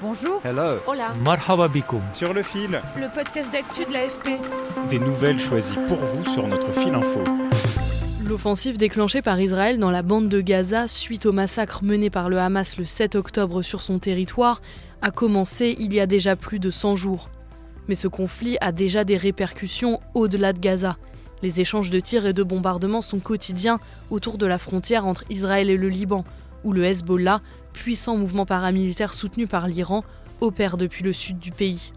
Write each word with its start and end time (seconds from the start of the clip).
Bonjour. 0.00 0.40
Hello. 0.44 0.78
Hola. 0.86 1.12
Marhaba 1.24 1.68
bikoum. 1.68 2.00
Sur 2.12 2.32
le 2.34 2.42
fil, 2.42 2.80
Le 2.96 3.12
podcast 3.14 3.50
d'actu 3.50 3.84
de 3.84 3.92
l'AFP. 3.92 4.40
des 4.90 4.98
nouvelles 4.98 5.38
choisies 5.40 5.78
pour 5.88 5.98
vous 5.98 6.24
sur 6.24 6.46
notre 6.46 6.70
fil 6.72 6.94
info. 6.94 7.20
L'offensive 8.28 8.76
déclenchée 8.76 9.22
par 9.22 9.40
Israël 9.40 9.78
dans 9.78 9.90
la 9.90 10.02
bande 10.02 10.28
de 10.28 10.40
Gaza 10.40 10.88
suite 10.88 11.26
au 11.26 11.32
massacre 11.32 11.82
mené 11.84 12.10
par 12.10 12.28
le 12.28 12.38
Hamas 12.38 12.76
le 12.76 12.84
7 12.84 13.14
octobre 13.14 13.62
sur 13.62 13.82
son 13.82 13.98
territoire 13.98 14.60
a 15.00 15.10
commencé 15.10 15.76
il 15.78 15.94
y 15.94 16.00
a 16.00 16.06
déjà 16.06 16.36
plus 16.36 16.58
de 16.58 16.70
100 16.70 16.96
jours. 16.96 17.30
Mais 17.88 17.94
ce 17.94 18.08
conflit 18.08 18.58
a 18.60 18.72
déjà 18.72 19.04
des 19.04 19.16
répercussions 19.16 20.00
au-delà 20.14 20.52
de 20.52 20.58
Gaza. 20.58 20.96
Les 21.42 21.60
échanges 21.60 21.90
de 21.90 22.00
tirs 22.00 22.26
et 22.26 22.32
de 22.32 22.42
bombardements 22.42 23.02
sont 23.02 23.20
quotidiens 23.20 23.78
autour 24.10 24.38
de 24.38 24.46
la 24.46 24.58
frontière 24.58 25.06
entre 25.06 25.24
Israël 25.30 25.70
et 25.70 25.76
le 25.76 25.88
Liban, 25.88 26.24
où 26.64 26.72
le 26.72 26.84
Hezbollah, 26.84 27.40
puissant 27.76 28.16
mouvement 28.16 28.46
paramilitaire 28.46 29.14
soutenu 29.14 29.46
par 29.46 29.68
l'Iran, 29.68 30.02
opère 30.40 30.76
depuis 30.76 31.04
le 31.04 31.12
sud 31.12 31.38
du 31.38 31.52
pays. 31.52 31.92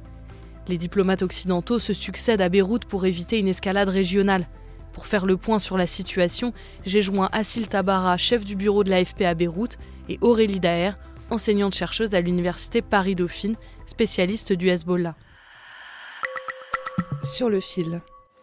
Les 0.68 0.78
diplomates 0.78 1.24
occidentaux 1.24 1.80
se 1.80 1.94
succèdent 1.94 2.42
à 2.42 2.50
Beyrouth 2.50 2.86
pour 2.86 3.06
éviter 3.06 3.40
une 3.40 3.48
escalade 3.48 3.90
régionale. 3.90 4.48
Pour 4.94 5.08
faire 5.08 5.26
le 5.26 5.38
point 5.38 5.58
sur 5.58 5.78
la 5.78 5.88
situation, 5.88 6.54
j'ai 6.86 7.02
joint 7.02 7.30
Assil 7.32 7.68
Tabara, 7.68 8.18
chef 8.18 8.44
du 8.44 8.56
bureau 8.56 8.84
de 8.84 8.90
l'AFP 8.90 9.22
à 9.22 9.34
Beyrouth, 9.34 9.78
et 10.10 10.20
Aurélie 10.22 10.60
Daher, 10.60 10.92
enseignante-chercheuse 11.32 12.14
à 12.14 12.22
l'université 12.22 12.82
Paris-Dauphine, 12.82 13.56
spécialiste 13.86 14.54
du 14.54 14.70
Hezbollah. 14.70 15.16
Sur 17.24 17.50
le 17.50 17.62
fil. 17.62 18.02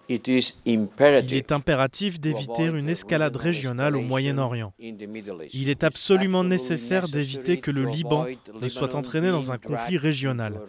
Il 0.09 1.35
est 1.35 1.53
impératif 1.53 2.21
d'éviter 2.21 2.65
une 2.65 2.89
escalade 2.89 3.37
régionale 3.37 3.97
au 3.97 4.03
Moyen-Orient. 4.03 4.73
Il 4.79 5.69
est 5.69 5.85
absolument 5.85 6.45
nécessaire 6.45 7.09
d'éviter 7.09 7.59
que 7.59 7.71
le 7.71 7.85
Liban 7.85 8.27
ne 8.61 8.69
soit 8.69 8.95
entraîné 8.95 9.31
dans 9.31 9.53
un 9.53 9.59
conflit 9.59 9.99
régional. 9.99 10.61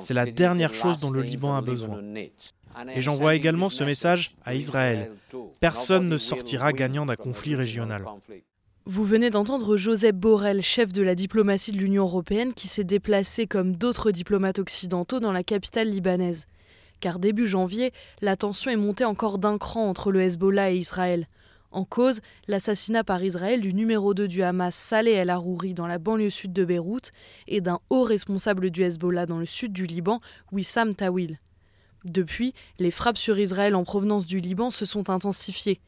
C'est 0.00 0.14
la 0.14 0.26
dernière 0.26 0.74
chose 0.74 0.98
dont 0.98 1.10
le 1.10 1.22
Liban 1.22 1.54
a 1.56 1.62
besoin. 1.62 2.00
Et 2.94 3.02
j'envoie 3.02 3.34
également 3.34 3.68
ce 3.68 3.84
message 3.84 4.32
à 4.44 4.54
Israël. 4.54 5.12
Personne 5.58 6.08
ne 6.08 6.18
sortira 6.18 6.72
gagnant 6.72 7.06
d'un 7.06 7.16
conflit 7.16 7.56
régional. 7.56 8.04
Vous 8.86 9.04
venez 9.04 9.30
d'entendre 9.30 9.76
Joseph 9.76 10.14
Borrell, 10.14 10.62
chef 10.62 10.92
de 10.92 11.02
la 11.02 11.14
diplomatie 11.14 11.70
de 11.70 11.78
l'Union 11.78 12.04
européenne, 12.04 12.54
qui 12.54 12.66
s'est 12.66 12.84
déplacé 12.84 13.46
comme 13.46 13.76
d'autres 13.76 14.10
diplomates 14.10 14.58
occidentaux 14.58 15.20
dans 15.20 15.32
la 15.32 15.44
capitale 15.44 15.90
libanaise. 15.90 16.46
Car 17.00 17.18
début 17.18 17.46
janvier, 17.46 17.92
la 18.20 18.36
tension 18.36 18.70
est 18.70 18.76
montée 18.76 19.04
encore 19.04 19.38
d'un 19.38 19.58
cran 19.58 19.88
entre 19.88 20.12
le 20.12 20.20
Hezbollah 20.22 20.70
et 20.70 20.76
Israël. 20.76 21.26
En 21.72 21.84
cause, 21.84 22.20
l'assassinat 22.48 23.04
par 23.04 23.22
Israël 23.22 23.60
du 23.60 23.72
numéro 23.72 24.12
2 24.12 24.28
du 24.28 24.42
Hamas, 24.42 24.74
Saleh 24.74 25.12
El 25.12 25.30
Harouri, 25.30 25.72
dans 25.72 25.86
la 25.86 25.98
banlieue 25.98 26.30
sud 26.30 26.52
de 26.52 26.64
Beyrouth, 26.64 27.12
et 27.46 27.60
d'un 27.60 27.78
haut 27.90 28.02
responsable 28.02 28.70
du 28.70 28.82
Hezbollah 28.82 29.26
dans 29.26 29.38
le 29.38 29.46
sud 29.46 29.72
du 29.72 29.86
Liban, 29.86 30.20
Wissam 30.52 30.94
Tawil. 30.94 31.38
Depuis, 32.04 32.54
les 32.78 32.90
frappes 32.90 33.18
sur 33.18 33.38
Israël 33.38 33.74
en 33.74 33.84
provenance 33.84 34.26
du 34.26 34.40
Liban 34.40 34.70
se 34.70 34.84
sont 34.84 35.10
intensifiées. 35.10 35.80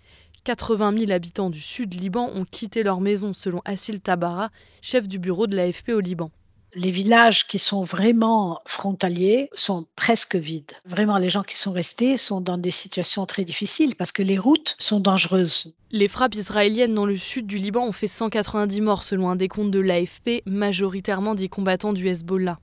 80 0.45 0.99
000 0.99 1.11
habitants 1.11 1.51
du 1.51 1.61
sud 1.61 1.95
Liban 1.95 2.31
ont 2.35 2.45
quitté 2.45 2.83
leur 2.83 3.01
maison, 3.01 3.33
selon 3.33 3.61
Assil 3.65 4.01
Tabara, 4.01 4.51
chef 4.81 5.09
du 5.09 5.19
bureau 5.19 5.47
de 5.47 5.57
l'AFP 5.57 5.91
au 5.91 6.01
Liban. 6.01 6.31
Les 6.75 6.91
villages 6.91 7.47
qui 7.47 7.59
sont 7.59 7.83
vraiment 7.83 8.61
frontaliers 8.65 9.51
sont 9.53 9.85
presque 9.95 10.37
vides. 10.37 10.73
Vraiment, 10.87 11.19
les 11.19 11.29
gens 11.29 11.43
qui 11.43 11.57
sont 11.57 11.73
restés 11.73 12.17
sont 12.17 12.41
dans 12.41 12.57
des 12.57 12.71
situations 12.71 13.27
très 13.27 13.45
difficiles 13.45 13.95
parce 13.95 14.11
que 14.11 14.23
les 14.23 14.39
routes 14.39 14.75
sont 14.79 14.99
dangereuses. 14.99 15.75
Les 15.91 16.09
frappes 16.09 16.35
israéliennes 16.35 16.95
dans 16.95 17.05
le 17.05 17.19
sud 17.19 17.47
du 17.47 17.59
Liban 17.59 17.87
ont 17.87 17.93
fait 17.93 18.07
190 18.07 18.81
morts 18.81 19.03
selon 19.03 19.29
un 19.29 19.37
décompte 19.37 19.71
de 19.71 19.81
l'AFP, 19.81 20.43
majoritairement 20.47 21.35
des 21.35 21.51
combattants 21.51 21.93
du 21.93 22.09
Hezbollah. 22.09 22.59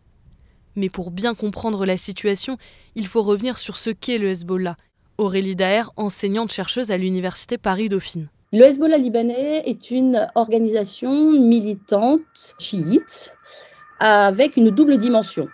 Mais 0.75 0.90
pour 0.90 1.12
bien 1.12 1.36
comprendre 1.36 1.86
la 1.86 1.98
situation, 1.98 2.58
il 2.96 3.06
faut 3.06 3.22
revenir 3.22 3.59
sur 3.59 3.78
ce 3.78 3.92
qu'est 3.92 4.18
le 4.18 4.30
Hezbollah. 4.30 4.75
Aurélie 5.19 5.56
Daher, 5.56 5.92
enseignante-chercheuse 5.98 6.90
à 6.90 6.98
l'université 6.98 7.59
Paris-Dauphine. 7.59 8.30
Le 8.53 8.64
Hezbollah 8.64 8.98
libanais 8.98 9.62
est 9.69 9.92
une 9.92 10.28
organisation 10.34 11.31
militante 11.34 12.56
chiite 12.58 13.36
avec 14.00 14.58
une 14.58 14.70
double 14.70 14.98
dimension, 14.98 15.48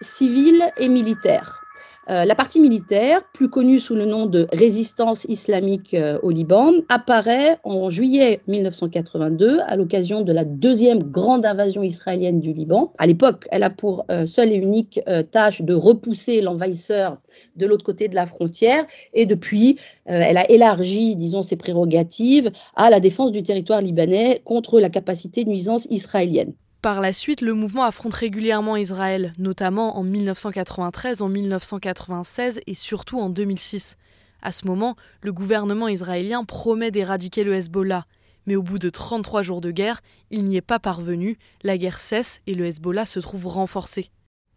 civile 0.00 0.70
et 0.76 0.88
militaire. 0.88 1.62
Euh, 2.10 2.24
la 2.24 2.34
partie 2.34 2.58
militaire, 2.58 3.20
plus 3.32 3.48
connue 3.48 3.78
sous 3.78 3.94
le 3.94 4.06
nom 4.06 4.26
de 4.26 4.48
résistance 4.52 5.24
islamique 5.28 5.94
euh, 5.94 6.18
au 6.22 6.30
Liban, 6.30 6.72
apparaît 6.88 7.58
en 7.62 7.90
juillet 7.90 8.40
1982 8.48 9.60
à 9.60 9.76
l'occasion 9.76 10.22
de 10.22 10.32
la 10.32 10.44
deuxième 10.44 11.00
grande 11.00 11.46
invasion 11.46 11.84
israélienne 11.84 12.40
du 12.40 12.52
Liban. 12.52 12.92
À 12.98 13.06
l'époque, 13.06 13.46
elle 13.52 13.62
a 13.62 13.70
pour 13.70 14.04
euh, 14.10 14.26
seule 14.26 14.50
et 14.50 14.56
unique 14.56 15.00
tâche 15.30 15.62
de 15.62 15.74
repousser 15.74 16.40
l'envahisseur 16.40 17.18
de 17.56 17.66
l'autre 17.66 17.84
côté 17.84 18.08
de 18.08 18.14
la 18.16 18.26
frontière 18.26 18.84
et 19.14 19.26
depuis, 19.26 19.78
elle 20.06 20.36
a 20.36 20.50
élargi, 20.50 21.16
disons, 21.16 21.42
ses 21.42 21.56
prérogatives 21.56 22.50
à 22.74 22.90
la 22.90 23.00
défense 23.00 23.32
du 23.32 23.42
territoire 23.42 23.80
libanais 23.80 24.42
contre 24.44 24.80
la 24.80 24.90
capacité 24.90 25.44
de 25.44 25.50
nuisance 25.50 25.86
israélienne. 25.90 26.52
Par 26.82 27.00
la 27.00 27.12
suite, 27.12 27.42
le 27.42 27.54
mouvement 27.54 27.84
affronte 27.84 28.14
régulièrement 28.14 28.76
Israël, 28.76 29.32
notamment 29.38 29.98
en 29.98 30.02
1993, 30.02 31.22
en 31.22 31.28
1996 31.28 32.60
et 32.66 32.74
surtout 32.74 33.20
en 33.20 33.30
2006. 33.30 33.96
À 34.42 34.50
ce 34.50 34.66
moment, 34.66 34.96
le 35.20 35.32
gouvernement 35.32 35.86
israélien 35.86 36.44
promet 36.44 36.90
d'éradiquer 36.90 37.44
le 37.44 37.54
Hezbollah. 37.54 38.04
Mais 38.46 38.56
au 38.56 38.64
bout 38.64 38.80
de 38.80 38.90
33 38.90 39.42
jours 39.42 39.60
de 39.60 39.70
guerre, 39.70 40.00
il 40.32 40.42
n'y 40.42 40.56
est 40.56 40.60
pas 40.60 40.80
parvenu, 40.80 41.38
la 41.62 41.78
guerre 41.78 42.00
cesse 42.00 42.40
et 42.48 42.54
le 42.54 42.66
Hezbollah 42.66 43.04
se 43.04 43.20
trouve 43.20 43.46
renforcé. 43.46 44.10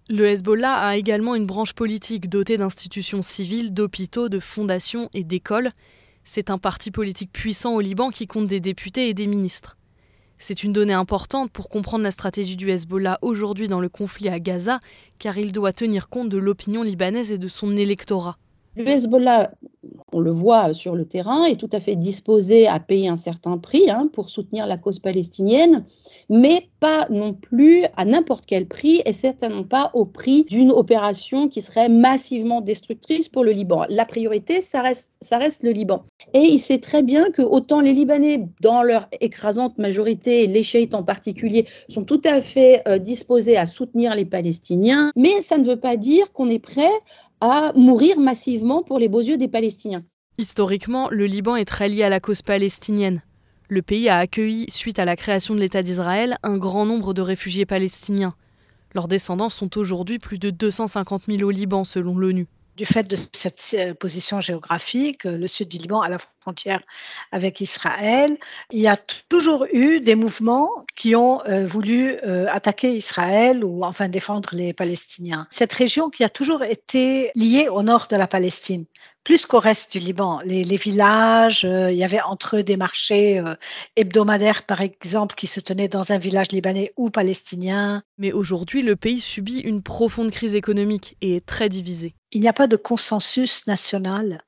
Le 0.10 0.26
Hezbollah 0.26 0.78
a 0.78 0.96
également 0.96 1.36
une 1.36 1.46
branche 1.46 1.74
politique 1.74 2.28
dotée 2.28 2.58
d'institutions 2.58 3.22
civiles, 3.22 3.72
d'hôpitaux, 3.72 4.30
de 4.30 4.40
fondations 4.40 5.12
et 5.14 5.24
d'écoles. 5.24 5.70
C'est 6.24 6.50
un 6.50 6.58
parti 6.58 6.90
politique 6.90 7.32
puissant 7.32 7.76
au 7.76 7.82
Liban 7.82 8.10
qui 8.10 8.26
compte 8.26 8.48
des 8.48 8.60
députés 8.60 9.10
et 9.10 9.14
des 9.14 9.28
ministres. 9.28 9.78
C'est 10.38 10.64
une 10.64 10.74
donnée 10.74 10.94
importante 10.94 11.52
pour 11.52 11.70
comprendre 11.70 12.04
la 12.04 12.12
stratégie 12.12 12.56
du 12.56 12.70
Hezbollah 12.70 13.18
aujourd'hui 13.22 13.68
dans 13.68 13.80
le 13.80 13.90
conflit 13.90 14.30
à 14.30 14.40
Gaza, 14.40 14.80
car 15.18 15.38
il 15.38 15.52
doit 15.52 15.74
tenir 15.74 16.10
compte 16.10 16.30
de 16.30 16.38
l'opinion 16.38 16.84
libanaise 16.84 17.32
et 17.32 17.38
de 17.38 17.48
son 17.48 17.76
électorat. 17.78 18.38
Le 18.76 18.88
Hezbollah, 18.88 19.52
on 20.12 20.20
le 20.20 20.32
voit 20.32 20.74
sur 20.74 20.96
le 20.96 21.06
terrain, 21.06 21.46
est 21.46 21.60
tout 21.60 21.70
à 21.72 21.80
fait 21.80 21.96
disposé 21.96 22.68
à 22.68 22.80
payer 22.80 23.08
un 23.08 23.16
certain 23.16 23.58
prix 23.58 23.90
hein, 23.90 24.10
pour 24.12 24.30
soutenir 24.30 24.68
la 24.68 24.78
cause 24.78 25.00
palestinienne, 25.00 25.86
mais 26.30 26.68
pas 26.82 27.08
non 27.10 27.34
plus 27.34 27.86
à 27.96 28.04
n'importe 28.04 28.46
quel 28.46 28.68
prix 28.68 29.02
et 29.06 29.14
certainement 29.14 29.64
pas 29.64 29.92
au 29.94 30.06
prix 30.06 30.44
d'une 30.44 30.72
opération 30.72 31.48
qui 31.48 31.62
serait 31.62 31.88
massivement 31.88 32.60
destructrice 32.60 33.30
pour 33.30 33.44
le 33.46 33.52
Liban. 33.52 33.86
La 33.90 34.06
priorité, 34.06 34.60
ça 34.60 34.82
reste, 34.82 35.64
le 35.64 35.72
Liban. 35.72 36.04
Et 36.34 36.42
il 36.42 36.60
sait 36.60 36.80
très 36.80 37.02
bien 37.02 37.32
que 37.32 37.42
autant 37.42 37.80
les 37.80 37.94
Libanais, 37.94 38.48
dans 38.62 38.84
leur 38.84 39.08
écrasante 39.22 39.78
majorité, 39.78 40.48
les 40.48 40.64
chiites 40.64 40.96
en 40.96 41.04
particulier, 41.04 41.66
sont 41.88 42.04
tout 42.04 42.22
à 42.26 42.42
fait 42.42 42.82
euh, 42.88 42.98
disposés 42.98 43.58
à 43.58 43.66
soutenir 43.66 44.16
les 44.16 44.26
Palestiniens, 44.26 45.12
mais 45.16 45.40
ça 45.42 45.58
ne 45.58 45.66
veut 45.66 45.80
pas 45.80 45.96
dire 45.96 46.34
qu'on 46.34 46.50
est 46.50 46.60
prêt 46.60 46.92
mourir 47.76 48.20
massivement 48.20 48.84
pour 48.84 49.00
les 49.00 49.08
beaux 49.08 49.22
yeux 49.22 49.38
des 49.38 49.48
Palestiniens. 49.48 50.04
Historiquement, 50.38 51.10
le 51.10 51.26
Liban 51.26 51.56
est 51.56 51.66
très 51.66 51.90
lié 51.90 52.04
à 52.04 52.10
la 52.10 52.20
cause 52.20 52.42
palestinienne. 52.42 53.22
Le 53.70 53.82
pays 53.82 54.10
a 54.10 54.18
accueilli, 54.18 54.66
suite 54.70 55.00
à 55.00 55.06
la 55.06 55.16
création 55.16 55.56
de 55.56 55.60
l'État 55.60 55.82
d'Israël, 55.82 56.38
un 56.44 56.58
grand 56.58 56.86
nombre 56.86 57.14
de 57.14 57.22
réfugiés 57.22 57.66
palestiniens. 57.66 58.36
Leurs 58.94 59.08
descendants 59.08 59.50
sont 59.50 59.78
aujourd'hui 59.78 60.20
plus 60.20 60.38
de 60.38 60.50
250 60.50 61.24
000 61.28 61.44
au 61.44 61.52
Liban, 61.52 61.84
selon 61.84 62.18
l'ONU. 62.18 62.48
Du 62.76 62.86
fait 62.86 63.08
de 63.08 63.16
cette 63.32 63.98
position 64.00 64.42
géographique, 64.42 65.24
le 65.24 65.48
sud 65.48 65.70
du 65.70 65.78
Liban 65.78 66.02
à 66.02 66.10
la 66.10 66.18
frontière 66.42 66.82
avec 67.32 67.62
Israël, 67.62 68.38
il 68.72 68.80
y 68.80 68.88
a 68.88 68.98
toujours 69.30 69.66
eu 69.72 70.02
des 70.02 70.16
mouvements 70.16 70.70
qui 70.96 71.16
ont 71.16 71.42
euh, 71.46 71.66
voulu 71.66 72.18
euh, 72.24 72.48
attaquer 72.50 72.92
Israël 72.92 73.64
ou 73.64 73.84
enfin 73.86 74.10
défendre 74.10 74.50
les 74.54 74.74
Palestiniens. 74.74 75.48
Cette 75.52 75.74
région 75.74 76.10
qui 76.10 76.24
a 76.24 76.30
toujours 76.30 76.64
été 76.64 77.32
liée 77.34 77.70
au 77.70 77.82
nord 77.82 78.08
de 78.10 78.16
la 78.16 78.28
Palestine 78.28 78.86
plus 79.26 79.46
qu'au 79.48 79.60
reste 79.60 79.92
du 79.92 80.00
Liban. 80.00 80.40
Les, 80.46 80.78
villages, 80.78 81.66
euh, 81.66 81.92
il 81.92 81.98
y 81.98 82.04
avait 82.04 82.22
entre 82.22 82.58
eux 82.58 82.64
des 82.64 82.78
marchés 82.78 83.40
euh, 83.40 83.56
hebdomadaires, 83.98 84.64
par 84.64 84.80
exemple, 84.82 85.36
qui 85.36 85.48
se 85.48 85.60
tenaient 85.60 85.88
dans 85.88 86.12
un 86.12 86.20
village 86.20 86.52
libanais 86.52 86.94
ou 86.96 87.10
palestinien. 87.10 88.04
Mais 88.20 88.32
aujourd'hui, 88.32 88.84
le 88.84 88.96
pays 88.96 89.20
subit 89.20 89.60
une 89.60 89.82
profonde 89.82 90.32
crise 90.32 90.56
économique 90.56 91.18
et 91.22 91.38
est 91.38 91.46
très 91.46 91.70
divisé. 91.70 92.14
Il 92.32 92.42
n'y 92.42 92.48
a 92.48 92.54
pas 92.54 92.68
de 92.68 92.76
consensus 92.76 93.66
national 93.66 94.42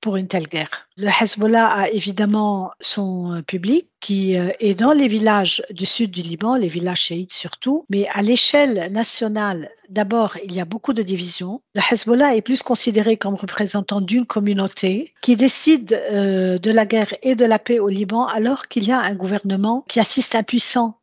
pour 0.00 0.16
une 0.16 0.28
telle 0.28 0.48
guerre. 0.48 0.88
Le 0.96 1.08
Hezbollah 1.08 1.66
a 1.66 1.88
évidemment 1.90 2.72
son 2.80 3.34
euh, 3.34 3.42
public 3.42 3.86
qui 4.00 4.36
euh, 4.36 4.50
est 4.60 4.74
dans 4.74 4.92
les 4.92 5.08
villages 5.08 5.62
du 5.70 5.86
sud 5.86 6.10
du 6.10 6.22
Liban, 6.22 6.56
les 6.56 6.68
villages 6.68 7.02
chiites 7.02 7.32
surtout, 7.32 7.84
mais 7.88 8.06
à 8.12 8.22
l'échelle 8.22 8.90
nationale, 8.92 9.70
d'abord, 9.88 10.36
il 10.44 10.54
y 10.54 10.60
a 10.60 10.64
beaucoup 10.64 10.92
de 10.92 11.02
divisions. 11.02 11.62
Le 11.74 11.82
Hezbollah 11.90 12.34
est 12.34 12.42
plus 12.42 12.62
considéré 12.62 13.16
comme 13.16 13.34
représentant 13.34 14.00
d'une 14.00 14.26
communauté 14.26 15.12
qui 15.22 15.36
décide 15.36 15.92
euh, 16.12 16.58
de 16.58 16.70
la 16.70 16.86
guerre 16.86 17.14
et 17.22 17.34
de 17.34 17.44
la 17.44 17.58
paix 17.58 17.78
au 17.78 17.88
Liban 17.88 18.26
alors 18.26 18.68
qu'il 18.68 18.86
y 18.86 18.92
a 18.92 19.00
un 19.00 19.14
gouvernement 19.14 19.84
qui 19.88 20.00
assiste 20.00 20.34
impuissant 20.34 20.99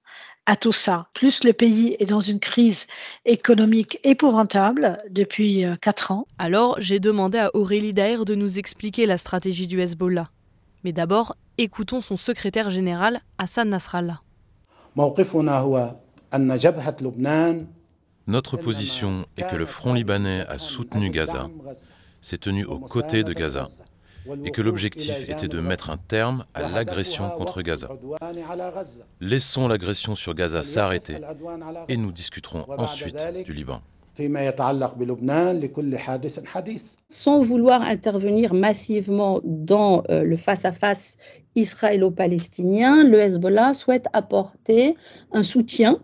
à 0.47 0.55
tout 0.55 0.71
ça. 0.71 1.07
Plus 1.13 1.43
le 1.43 1.53
pays 1.53 1.95
est 1.99 2.05
dans 2.05 2.21
une 2.21 2.39
crise 2.39 2.87
économique 3.25 3.99
épouvantable 4.03 4.97
depuis 5.11 5.65
euh, 5.65 5.75
quatre 5.75 6.11
ans. 6.11 6.25
Alors, 6.39 6.77
j'ai 6.79 6.99
demandé 6.99 7.37
à 7.37 7.51
Aurélie 7.53 7.93
Daher 7.93 8.23
de 8.25 8.33
nous 8.33 8.57
expliquer 8.57 9.05
la 9.05 9.17
stratégie 9.17 9.67
du 9.67 9.79
Hezbollah. 9.81 10.29
Mais 10.83 10.93
d'abord, 10.93 11.35
écoutons 11.57 11.99
son 11.99 12.15
secrétaire 12.15 12.69
général, 12.69 13.19
Hassan 13.37 13.69
Nasrallah. 13.69 14.21
Notre 18.27 18.57
position 18.57 19.25
est 19.35 19.49
que 19.49 19.55
le 19.55 19.65
front 19.65 19.93
libanais 19.93 20.45
a 20.47 20.59
soutenu 20.59 21.09
Gaza, 21.09 21.49
s'est 22.21 22.37
tenu 22.37 22.63
aux 22.63 22.79
côtés 22.79 23.23
de 23.23 23.33
Gaza 23.33 23.67
et 24.43 24.51
que 24.51 24.61
l'objectif 24.61 25.29
était 25.29 25.47
de 25.47 25.59
mettre 25.59 25.89
un 25.89 25.97
terme 25.97 26.45
à 26.53 26.69
l'agression 26.69 27.29
contre 27.29 27.61
Gaza. 27.61 27.89
Laissons 29.21 29.67
l'agression 29.67 30.15
sur 30.15 30.33
Gaza 30.33 30.63
s'arrêter 30.63 31.17
et 31.87 31.97
nous 31.97 32.11
discuterons 32.11 32.65
ensuite 32.77 33.17
du 33.45 33.53
Liban. 33.53 33.81
Sans 37.07 37.41
vouloir 37.41 37.81
intervenir 37.83 38.53
massivement 38.55 39.41
dans 39.43 40.03
euh, 40.09 40.23
le 40.23 40.37
face-à-face 40.37 41.17
israélo-palestinien, 41.55 43.03
le 43.03 43.19
Hezbollah 43.19 43.73
souhaite 43.75 44.07
apporter 44.13 44.95
un 45.31 45.43
soutien 45.43 45.99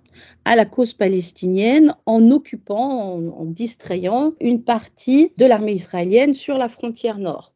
à 0.46 0.56
la 0.56 0.66
cause 0.66 0.94
palestinienne 0.94 1.96
en 2.06 2.30
occupant, 2.30 3.20
en 3.20 3.46
distrayant 3.46 4.34
une 4.40 4.64
partie 4.64 5.32
de 5.38 5.46
l'armée 5.46 5.74
israélienne 5.74 6.34
sur 6.34 6.58
la 6.58 6.70
frontière 6.70 7.18
nord 7.18 7.53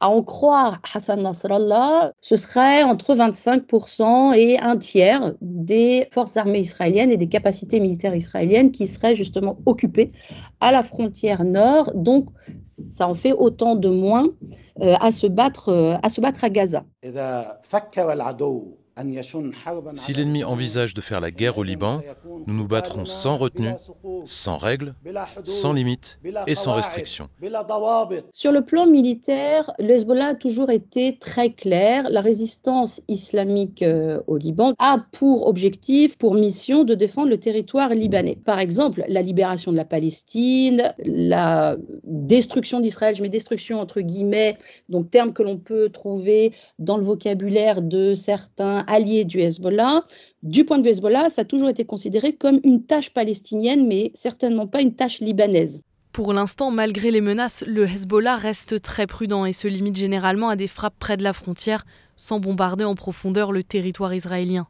à 0.00 0.08
en 0.10 0.22
croire 0.22 0.80
Hassan 0.94 1.22
Nasrallah, 1.22 2.12
ce 2.20 2.36
serait 2.36 2.82
entre 2.82 3.14
25% 3.14 4.34
et 4.34 4.58
un 4.58 4.76
tiers 4.76 5.34
des 5.40 6.08
forces 6.12 6.36
armées 6.36 6.60
israéliennes 6.60 7.10
et 7.10 7.16
des 7.16 7.28
capacités 7.28 7.80
militaires 7.80 8.14
israéliennes 8.14 8.70
qui 8.70 8.86
seraient 8.86 9.16
justement 9.16 9.58
occupées 9.66 10.12
à 10.60 10.72
la 10.72 10.82
frontière 10.82 11.44
nord. 11.44 11.92
Donc, 11.94 12.28
ça 12.64 13.08
en 13.08 13.14
fait 13.14 13.32
autant 13.32 13.74
de 13.74 13.88
moins 13.88 14.26
euh, 14.80 14.88
euh, 14.88 14.94
à 15.00 15.10
se 15.10 15.26
battre 15.26 16.44
à 16.44 16.50
Gaza. 16.50 16.84
Si 19.94 20.12
l'ennemi 20.12 20.44
envisage 20.44 20.94
de 20.94 21.00
faire 21.00 21.20
la 21.20 21.30
guerre 21.30 21.58
au 21.58 21.62
Liban, 21.62 22.00
nous 22.46 22.54
nous 22.54 22.66
battrons 22.66 23.04
sans 23.04 23.36
retenue, 23.36 23.72
sans 24.24 24.56
règles, 24.56 24.94
sans 25.44 25.72
limites 25.72 26.18
et 26.46 26.54
sans 26.54 26.72
restrictions. 26.74 27.28
Sur 28.32 28.52
le 28.52 28.62
plan 28.62 28.86
militaire, 28.86 29.72
le 29.78 29.90
Hezbollah 29.90 30.28
a 30.28 30.34
toujours 30.34 30.70
été 30.70 31.18
très 31.18 31.50
clair. 31.50 32.08
La 32.10 32.20
résistance 32.20 33.00
islamique 33.08 33.82
euh, 33.82 34.20
au 34.26 34.36
Liban 34.36 34.74
a 34.78 35.04
pour 35.12 35.46
objectif, 35.46 36.16
pour 36.16 36.34
mission 36.34 36.84
de 36.84 36.94
défendre 36.94 37.28
le 37.28 37.38
territoire 37.38 37.90
libanais. 37.90 38.38
Par 38.44 38.58
exemple, 38.58 39.04
la 39.08 39.22
libération 39.22 39.72
de 39.72 39.76
la 39.76 39.84
Palestine, 39.84 40.92
la 41.04 41.76
destruction 42.04 42.80
d'Israël, 42.80 43.14
je 43.14 43.22
mets 43.22 43.28
destruction 43.28 43.80
entre 43.80 44.00
guillemets, 44.00 44.56
donc 44.88 45.10
terme 45.10 45.32
que 45.32 45.42
l'on 45.42 45.58
peut 45.58 45.88
trouver 45.88 46.52
dans 46.78 46.96
le 46.96 47.04
vocabulaire 47.04 47.82
de 47.82 48.14
certains 48.14 48.84
allié 48.88 49.24
du 49.24 49.40
Hezbollah. 49.40 50.04
Du 50.42 50.64
point 50.64 50.78
de 50.78 50.82
vue 50.82 50.90
Hezbollah, 50.90 51.28
ça 51.28 51.42
a 51.42 51.44
toujours 51.44 51.68
été 51.68 51.84
considéré 51.84 52.32
comme 52.34 52.58
une 52.64 52.84
tâche 52.84 53.10
palestinienne, 53.10 53.86
mais 53.86 54.10
certainement 54.14 54.66
pas 54.66 54.80
une 54.80 54.94
tâche 54.94 55.20
libanaise. 55.20 55.80
Pour 56.12 56.32
l'instant, 56.32 56.72
malgré 56.72 57.10
les 57.10 57.20
menaces, 57.20 57.62
le 57.66 57.84
Hezbollah 57.84 58.36
reste 58.36 58.82
très 58.82 59.06
prudent 59.06 59.44
et 59.44 59.52
se 59.52 59.68
limite 59.68 59.96
généralement 59.96 60.48
à 60.48 60.56
des 60.56 60.66
frappes 60.66 60.98
près 60.98 61.16
de 61.16 61.22
la 61.22 61.32
frontière, 61.32 61.84
sans 62.16 62.40
bombarder 62.40 62.84
en 62.84 62.96
profondeur 62.96 63.52
le 63.52 63.62
territoire 63.62 64.12
israélien. 64.12 64.66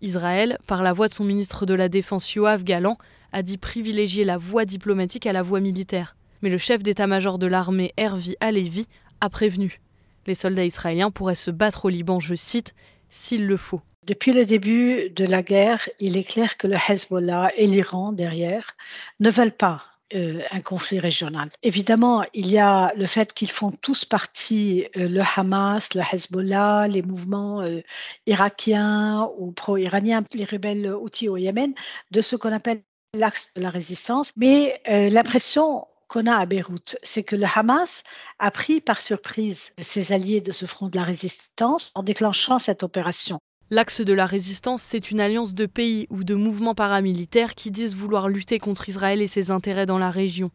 Israël, 0.00 0.58
par 0.66 0.82
la 0.82 0.92
voix 0.92 1.08
de 1.08 1.14
son 1.14 1.24
ministre 1.24 1.66
de 1.66 1.74
la 1.74 1.88
Défense 1.88 2.34
Yoav 2.34 2.64
Galan, 2.64 2.98
a 3.32 3.42
dit 3.42 3.58
privilégier 3.58 4.24
la 4.24 4.38
voie 4.38 4.64
diplomatique 4.64 5.26
à 5.26 5.32
la 5.32 5.42
voie 5.42 5.60
militaire. 5.60 6.16
Mais 6.42 6.50
le 6.50 6.58
chef 6.58 6.82
d'état-major 6.82 7.38
de 7.38 7.46
l'armée, 7.46 7.92
Hervi 7.96 8.36
Alevi, 8.40 8.86
a 9.20 9.28
prévenu. 9.28 9.80
Les 10.26 10.34
soldats 10.34 10.64
israéliens 10.64 11.10
pourraient 11.10 11.34
se 11.34 11.50
battre 11.50 11.86
au 11.86 11.88
Liban, 11.88 12.20
je 12.20 12.34
cite, 12.34 12.74
s'il 13.10 13.46
le 13.46 13.56
faut. 13.56 13.80
Depuis 14.06 14.32
le 14.32 14.46
début 14.46 15.10
de 15.10 15.24
la 15.24 15.42
guerre, 15.42 15.88
il 16.00 16.16
est 16.16 16.24
clair 16.24 16.56
que 16.56 16.66
le 16.66 16.76
Hezbollah 16.88 17.52
et 17.56 17.66
l'Iran 17.66 18.12
derrière 18.12 18.76
ne 19.20 19.30
veulent 19.30 19.52
pas 19.52 19.82
euh, 20.14 20.40
un 20.52 20.62
conflit 20.62 21.00
régional. 21.00 21.50
Évidemment, 21.62 22.24
il 22.32 22.48
y 22.48 22.56
a 22.56 22.90
le 22.96 23.04
fait 23.04 23.34
qu'ils 23.34 23.50
font 23.50 23.70
tous 23.70 24.06
partie, 24.06 24.86
euh, 24.96 25.06
le 25.06 25.20
Hamas, 25.36 25.92
le 25.94 26.00
Hezbollah, 26.00 26.88
les 26.88 27.02
mouvements 27.02 27.60
euh, 27.60 27.82
irakiens 28.26 29.28
ou 29.36 29.52
pro-iraniens, 29.52 30.24
les 30.32 30.46
rebelles 30.46 30.94
outils 30.94 31.28
au 31.28 31.36
Yémen, 31.36 31.74
de 32.10 32.22
ce 32.22 32.36
qu'on 32.36 32.52
appelle 32.52 32.80
l'axe 33.14 33.50
de 33.54 33.60
la 33.60 33.68
résistance. 33.68 34.32
Mais 34.36 34.80
l'impression 34.86 35.86
qu'on 36.08 36.26
a 36.26 36.34
à 36.34 36.46
Beyrouth, 36.46 36.96
c'est 37.02 37.22
que 37.22 37.36
le 37.36 37.46
Hamas 37.54 38.02
a 38.38 38.50
pris 38.50 38.80
par 38.80 39.00
surprise 39.00 39.72
ses 39.80 40.12
alliés 40.12 40.40
de 40.40 40.52
ce 40.52 40.66
front 40.66 40.88
de 40.88 40.96
la 40.96 41.04
résistance 41.04 41.92
en 41.94 42.02
déclenchant 42.02 42.58
cette 42.58 42.82
opération. 42.82 43.38
L'axe 43.70 44.00
de 44.00 44.14
la 44.14 44.24
résistance, 44.24 44.82
c'est 44.82 45.10
une 45.10 45.20
alliance 45.20 45.52
de 45.52 45.66
pays 45.66 46.06
ou 46.08 46.24
de 46.24 46.34
mouvements 46.34 46.74
paramilitaires 46.74 47.54
qui 47.54 47.70
disent 47.70 47.94
vouloir 47.94 48.28
lutter 48.28 48.58
contre 48.58 48.88
Israël 48.88 49.20
et 49.20 49.26
ses 49.26 49.50
intérêts 49.50 49.84
dans 49.84 49.98
la 49.98 50.10
région. 50.10 50.50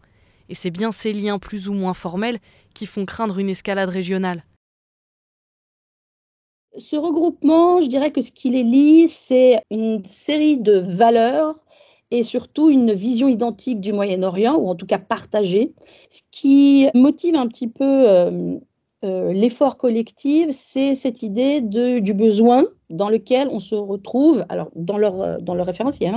Et 0.49 0.55
c'est 0.55 0.71
bien 0.71 0.91
ces 0.91 1.13
liens 1.13 1.37
plus 1.37 1.69
ou 1.69 1.73
moins 1.73 1.93
formels 1.93 2.39
qui 2.73 2.87
font 2.87 3.05
craindre 3.05 3.37
une 3.37 3.49
escalade 3.49 3.89
régionale. 3.89 4.43
Ce 6.79 6.95
regroupement, 6.95 7.81
je 7.81 7.87
dirais 7.87 8.11
que 8.11 8.21
ce 8.21 8.31
qui 8.31 8.49
les 8.49 8.63
lie, 8.63 9.07
c'est 9.07 9.61
une 9.69 10.03
série 10.03 10.57
de 10.57 10.79
valeurs 10.79 11.55
et 12.13 12.21
surtout 12.21 12.69
une 12.69 12.93
vision 12.93 13.27
identique 13.27 13.81
du 13.81 13.91
Moyen-Orient, 13.91 14.55
ou 14.55 14.69
en 14.69 14.75
tout 14.75 14.85
cas 14.85 14.99
partagée. 14.99 15.73
Ce 16.11 16.21
qui 16.31 16.87
motive 16.93 17.35
un 17.35 17.47
petit 17.47 17.67
peu 17.67 18.05
euh, 19.03 19.33
l'effort 19.33 19.77
collectif, 19.77 20.47
c'est 20.51 20.95
cette 20.95 21.23
idée 21.23 21.61
de, 21.61 21.99
du 21.99 22.13
besoin 22.13 22.65
dans 22.89 23.09
lequel 23.09 23.49
on 23.51 23.59
se 23.59 23.75
retrouve, 23.75 24.45
alors 24.49 24.69
dans 24.75 24.97
leur, 24.97 25.21
euh, 25.21 25.37
dans 25.41 25.55
leur 25.55 25.65
référentiel, 25.65 26.15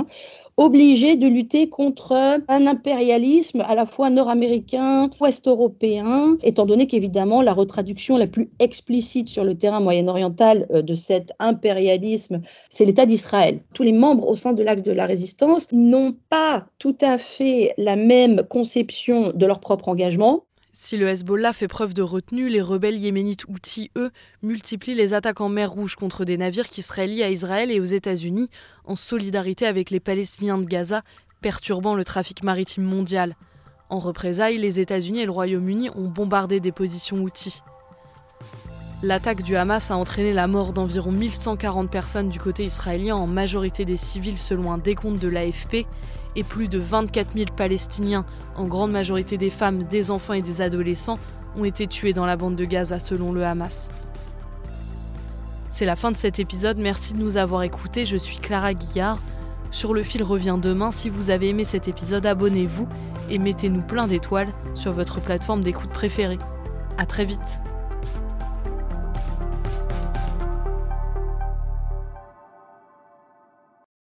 obligé 0.57 1.15
de 1.15 1.27
lutter 1.27 1.69
contre 1.69 2.39
un 2.47 2.67
impérialisme 2.67 3.61
à 3.61 3.75
la 3.75 3.85
fois 3.85 4.09
nord-américain, 4.09 5.09
ouest-européen, 5.19 6.37
étant 6.43 6.65
donné 6.65 6.87
qu'évidemment 6.87 7.41
la 7.41 7.53
retraduction 7.53 8.17
la 8.17 8.27
plus 8.27 8.49
explicite 8.59 9.29
sur 9.29 9.43
le 9.43 9.55
terrain 9.55 9.79
moyen-oriental 9.79 10.67
euh, 10.71 10.81
de 10.81 10.95
cet 10.95 11.33
impérialisme, 11.39 12.41
c'est 12.69 12.85
l'État 12.85 13.05
d'Israël. 13.05 13.59
Tous 13.73 13.83
les 13.83 13.91
membres 13.91 14.27
au 14.27 14.35
sein 14.35 14.53
de 14.53 14.63
l'axe 14.63 14.83
de 14.83 14.93
la 14.93 15.05
résistance 15.05 15.71
n'ont 15.73 16.15
pas 16.29 16.67
tout 16.79 16.97
à 17.01 17.17
fait 17.17 17.73
la 17.77 17.95
même 17.95 18.43
conception 18.49 19.31
de 19.33 19.45
leur 19.45 19.59
propre 19.59 19.89
engagement. 19.89 20.46
Si 20.79 20.95
le 20.95 21.07
Hezbollah 21.07 21.53
fait 21.53 21.67
preuve 21.67 21.95
de 21.95 22.03
retenue, 22.03 22.49
les 22.49 22.61
rebelles 22.61 22.99
yéménites 22.99 23.45
Houthis, 23.47 23.89
eux, 23.97 24.11
multiplient 24.43 24.93
les 24.93 25.15
attaques 25.15 25.41
en 25.41 25.49
mer 25.49 25.71
Rouge 25.71 25.95
contre 25.95 26.23
des 26.23 26.37
navires 26.37 26.69
qui 26.69 26.83
seraient 26.83 27.07
liés 27.07 27.23
à 27.23 27.31
Israël 27.31 27.71
et 27.71 27.79
aux 27.79 27.83
États-Unis, 27.83 28.51
en 28.85 28.95
solidarité 28.95 29.65
avec 29.65 29.89
les 29.89 29.99
Palestiniens 29.99 30.59
de 30.59 30.65
Gaza, 30.65 31.01
perturbant 31.41 31.95
le 31.95 32.05
trafic 32.05 32.43
maritime 32.43 32.83
mondial. 32.83 33.35
En 33.89 33.97
représailles, 33.97 34.59
les 34.59 34.79
États-Unis 34.79 35.21
et 35.21 35.25
le 35.25 35.31
Royaume-Uni 35.31 35.89
ont 35.95 36.09
bombardé 36.09 36.59
des 36.59 36.71
positions 36.71 37.23
Houthis. 37.23 37.63
L'attaque 39.03 39.43
du 39.43 39.55
Hamas 39.55 39.91
a 39.91 39.95
entraîné 39.95 40.33
la 40.33 40.47
mort 40.47 40.73
d'environ 40.73 41.11
1140 41.11 41.87
personnes 41.87 42.29
du 42.29 42.39
côté 42.39 42.65
israélien, 42.65 43.15
en 43.15 43.27
majorité 43.27 43.85
des 43.85 43.95
civils 43.95 44.39
selon 44.39 44.71
un 44.71 44.79
décompte 44.79 45.19
de 45.19 45.27
l'AFP, 45.27 45.85
et 46.35 46.43
plus 46.43 46.67
de 46.67 46.79
24 46.79 47.33
000 47.33 47.45
Palestiniens, 47.55 48.25
en 48.55 48.65
grande 48.65 48.91
majorité 48.91 49.37
des 49.37 49.51
femmes, 49.51 49.83
des 49.83 50.09
enfants 50.09 50.33
et 50.33 50.41
des 50.41 50.61
adolescents, 50.61 51.19
ont 51.55 51.63
été 51.63 51.85
tués 51.85 52.13
dans 52.13 52.25
la 52.25 52.37
bande 52.37 52.55
de 52.55 52.65
Gaza 52.65 52.99
selon 52.99 53.33
le 53.33 53.45
Hamas. 53.45 53.91
C'est 55.69 55.85
la 55.85 55.95
fin 55.95 56.11
de 56.11 56.17
cet 56.17 56.39
épisode, 56.39 56.79
merci 56.79 57.13
de 57.13 57.19
nous 57.19 57.37
avoir 57.37 57.61
écoutés, 57.61 58.03
je 58.03 58.17
suis 58.17 58.37
Clara 58.37 58.73
Guillard. 58.73 59.19
Sur 59.69 59.93
le 59.93 60.01
fil 60.01 60.23
revient 60.23 60.57
demain, 60.59 60.91
si 60.91 61.09
vous 61.09 61.29
avez 61.29 61.49
aimé 61.49 61.65
cet 61.65 61.87
épisode, 61.87 62.25
abonnez-vous 62.25 62.87
et 63.29 63.37
mettez-nous 63.37 63.81
plein 63.81 64.07
d'étoiles 64.07 64.51
sur 64.73 64.93
votre 64.93 65.21
plateforme 65.21 65.61
d'écoute 65.61 65.91
préférée. 65.91 66.39
À 66.97 67.05
très 67.05 67.25
vite. 67.25 67.61